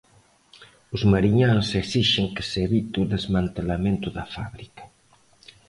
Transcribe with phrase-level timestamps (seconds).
[0.95, 4.83] Os mariñáns esixen que se evite o desmantelamento da fábrica.